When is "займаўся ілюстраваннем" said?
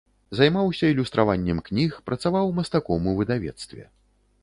0.37-1.61